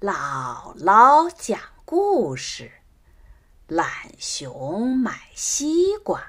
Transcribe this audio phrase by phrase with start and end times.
[0.00, 2.72] 姥姥讲故事：
[3.66, 6.22] 懒熊买西瓜。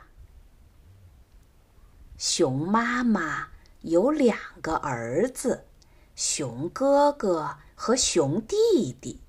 [2.18, 3.48] 熊妈妈
[3.80, 5.68] 有两个儿子，
[6.18, 9.22] 熊哥哥和熊弟弟。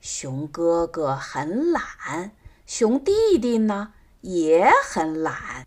[0.00, 2.30] 熊哥哥很懒，
[2.66, 5.66] 熊弟弟呢也很懒。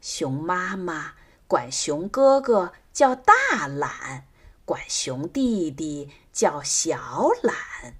[0.00, 1.12] 熊妈妈
[1.46, 4.26] 管熊哥哥叫大懒。
[4.66, 7.94] 管熊弟弟叫小懒。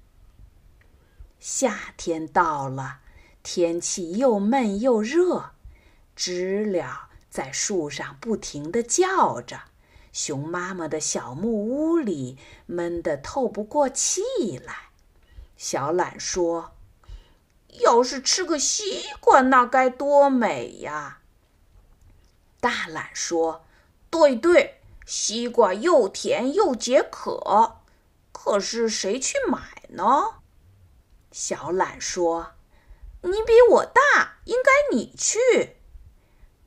[1.39, 2.99] 夏天到了，
[3.41, 5.51] 天气又闷又热，
[6.13, 9.61] 知了在树上不停地叫着，
[10.11, 14.21] 熊妈妈的小木屋里闷得透不过气
[14.65, 14.89] 来。
[15.55, 16.75] 小懒说
[17.79, 21.21] ：“要是吃个西瓜，那该多美呀！”
[22.59, 23.65] 大懒说
[24.11, 27.77] ：“对对。”西瓜又甜又解渴，
[28.33, 30.41] 可是谁去买呢？
[31.31, 32.51] 小懒说
[33.23, 35.77] ：“你比我大，应该你去。”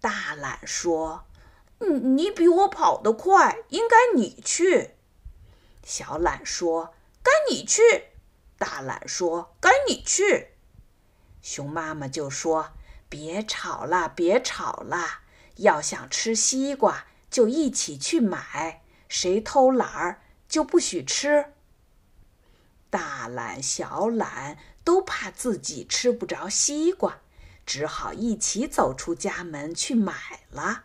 [0.00, 1.26] 大懒说
[1.80, 4.96] ：“你你比我跑得快，应该你去。”
[5.84, 7.82] 小懒说：“该你去。”
[8.56, 10.52] 大懒说：“该你去。”
[11.42, 12.70] 熊妈妈就说
[13.10, 15.20] ：“别吵了，别吵了，
[15.56, 21.52] 要想吃西瓜。”就一起去买，谁偷懒儿就不许吃。
[22.90, 27.20] 大懒、小懒都怕自己吃不着西瓜，
[27.64, 30.84] 只好一起走出家门去买了。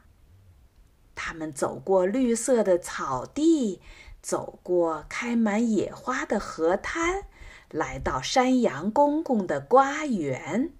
[1.15, 3.81] 他们走过绿色的草地，
[4.21, 7.23] 走过开满野花的河滩，
[7.71, 10.73] 来到山羊公公的瓜园。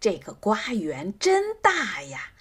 [0.00, 2.32] 这个瓜园真大呀！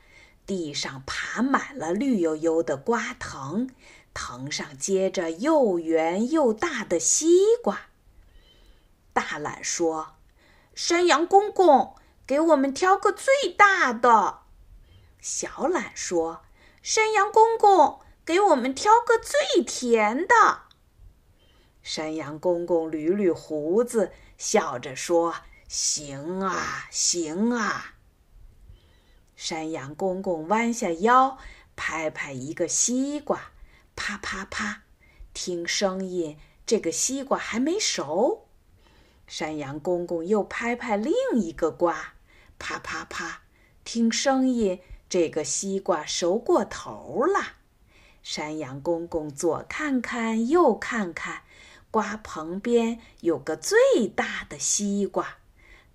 [0.50, 3.70] 地上爬满了绿油油的瓜藤，
[4.16, 7.82] 藤上结着又圆又大的西瓜。
[9.14, 10.16] 大懒说
[10.74, 11.96] ：“山羊公公，
[12.26, 14.40] 给我们挑个最大的。”
[15.22, 16.42] 小懒说
[16.82, 20.62] ：“山羊公公，给我们挑个最甜的。”
[21.84, 25.36] 山羊公公捋捋胡子，笑着说
[25.70, 27.94] ：“行啊，行啊。”
[29.40, 31.38] 山羊公公弯下腰，
[31.78, 33.52] 拍拍一个西瓜，
[33.96, 34.84] 啪啪啪，
[35.34, 38.50] 听声音，这个西瓜还没熟。
[39.28, 42.16] 山羊公公又拍拍另一个瓜，
[42.60, 43.44] 啪啪啪，
[43.86, 47.54] 听声音，这个西瓜熟过头了。
[48.22, 51.44] 山羊公公左看看，右看看，
[51.90, 55.38] 瓜棚边有个最大的西瓜，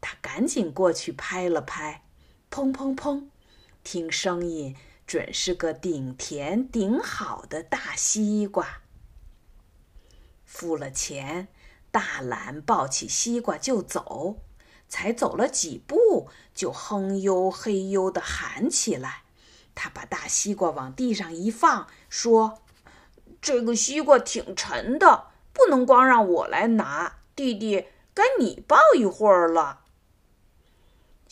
[0.01, 2.05] 他赶紧过去拍了拍，
[2.51, 3.27] 砰砰砰。
[3.85, 4.75] 听声音，
[5.07, 8.81] 准是个顶甜顶好的大西瓜。
[10.47, 11.49] 付了钱，
[11.91, 14.41] 大懒抱起西瓜就走，
[14.89, 19.25] 才走了几步，就哼悠嘿悠地喊起来。
[19.75, 22.63] 他把大西瓜往地上一放，说
[23.43, 29.83] ：“这个西瓜挺沉的，不能光让我来拿，弟弟，该你抱一会儿了。”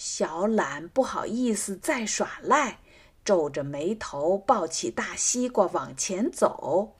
[0.04, 2.80] 小懒不好意思再耍赖，
[3.24, 6.96] 皱着眉头抱起大西瓜往前走。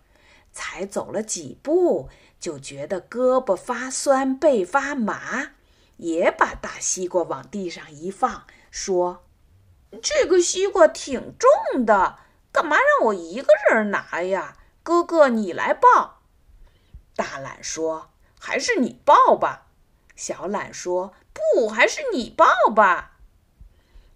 [0.53, 2.09] 才走了几步，
[2.39, 5.55] 就觉得胳膊发酸，背发麻，
[5.97, 9.25] 也把大西瓜往地上一放，说
[10.01, 12.21] ：“这个西瓜挺重的，
[12.53, 14.57] 干嘛让我一个人拿呀？
[14.85, 16.21] 哥哥，你来抱。”
[17.17, 19.67] 大懒说：“还是你抱吧。”
[20.15, 21.15] 小懒说。
[21.33, 23.19] 不，还是你抱吧。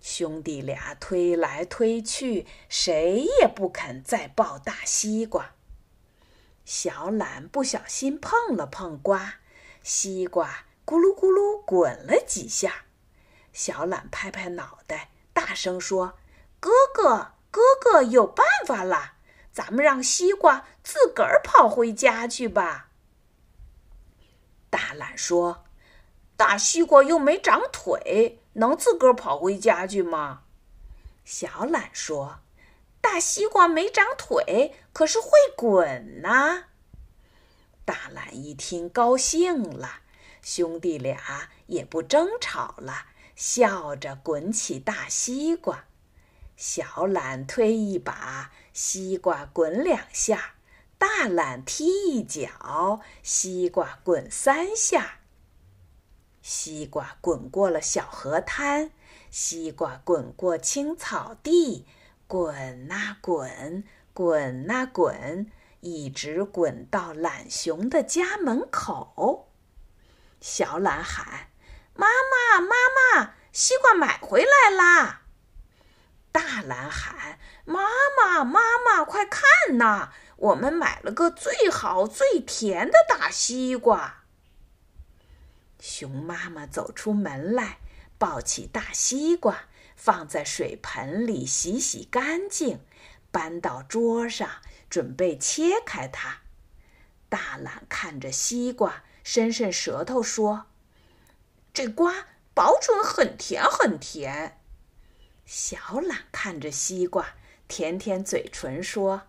[0.00, 5.54] 兄弟俩推来推去，谁也不肯再抱大西瓜。
[6.64, 9.36] 小懒不小心碰了碰瓜，
[9.82, 12.84] 西瓜咕噜咕噜滚了几下。
[13.52, 16.18] 小懒拍拍脑袋，大声说
[16.60, 19.14] ：“哥哥，哥哥有办法了，
[19.50, 22.90] 咱们让西瓜自个儿跑回家去吧。”
[24.70, 25.65] 大懒说。
[26.36, 30.42] 大西瓜又没长腿，能自个儿跑回家去吗？
[31.24, 32.40] 小懒说
[33.00, 36.64] ：“大西瓜没长腿，可是会滚呐。”
[37.86, 40.00] 大懒一听高兴了，
[40.42, 45.84] 兄弟俩也不争吵了，笑着滚起大西瓜。
[46.56, 50.54] 小懒推一把，西瓜滚两下；
[50.98, 55.20] 大懒踢一脚，西瓜滚三下。
[56.48, 58.92] 西瓜滚过了小河滩，
[59.32, 61.84] 西瓜滚过青草地，
[62.28, 63.82] 滚啊滚，
[64.14, 65.50] 滚啊滚，
[65.80, 69.48] 一直滚到懒熊的家门口。
[70.40, 71.48] 小懒喊
[71.96, 75.22] ：“妈妈，妈妈，西瓜买回来啦！”
[76.30, 77.80] 大懒喊：“妈
[78.16, 79.42] 妈，妈妈，快看
[79.78, 84.22] 呐，我们买了个最好最甜的大西瓜。”
[85.88, 87.78] 熊妈妈走出门来，
[88.18, 92.80] 抱起大西瓜，放在水盆里洗洗干净，
[93.30, 94.50] 搬到桌上，
[94.90, 96.40] 准备切开它。
[97.28, 99.04] 大懒看着西瓜。
[99.22, 100.66] 伸伸舌头说
[101.74, 104.60] ：“这瓜保准很甜很甜。”
[105.44, 107.34] 小懒看着西瓜，
[107.66, 109.22] 舔舔嘴唇说：“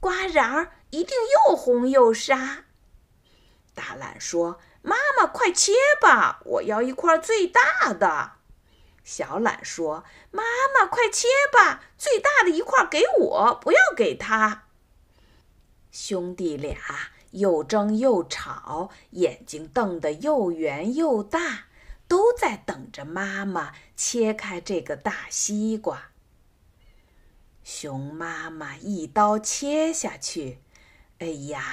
[0.00, 1.16] 瓜瓤儿一定
[1.48, 2.66] 又红又沙。”
[3.72, 8.32] 大懒说：“妈妈，快切吧，我要一块最大的。”
[9.02, 10.42] 小懒说：“妈
[10.78, 14.64] 妈，快切吧，最大的一块给我，不要给他。”
[15.90, 16.76] 兄弟俩。
[17.32, 21.64] 又争又吵，眼睛瞪得又圆又大，
[22.06, 26.10] 都在等着妈妈切开这个大西瓜。
[27.64, 30.58] 熊妈妈一刀切下去，
[31.20, 31.64] 哎呀，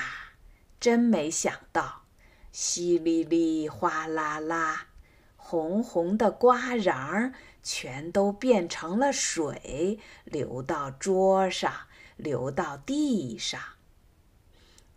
[0.79, 1.98] 真没想到，
[2.61, 4.87] 淅沥沥，哗啦啦，
[5.37, 7.33] 红红的瓜瓤儿
[7.63, 11.71] 全都变成了水，流到桌上，
[12.17, 13.61] 流到地上。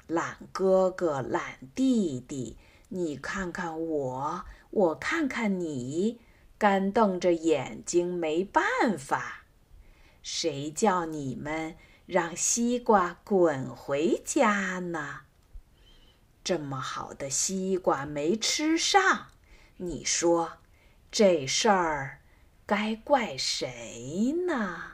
[0.09, 2.57] 懒哥哥，懒弟弟，
[2.89, 6.19] 你看看我，我看看你，
[6.59, 9.45] 干瞪着眼睛没办法。
[10.21, 11.77] 谁叫你们
[12.07, 15.21] 让西瓜滚回家呢？
[16.45, 19.29] 这么好的西瓜没吃上，
[19.77, 20.59] 你说
[21.11, 22.21] 这事儿
[22.67, 24.92] 该怪谁呢？